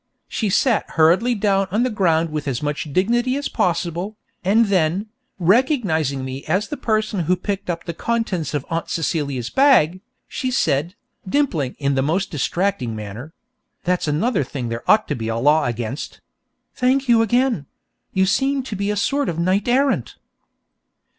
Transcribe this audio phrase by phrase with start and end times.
[0.27, 5.05] She sat hurriedly down on the ground with as much dignity as possible, and then,
[5.37, 10.49] recognising me as the person who picked up the contents of Aunt Celia's bag, she
[10.49, 10.95] said,
[11.29, 13.31] dimpling in the most distracting manner
[13.83, 16.19] (that's another thing there ought to be a law against):
[16.73, 17.67] 'Thank you again;
[18.11, 20.15] you seem to be a sort of knight errant.'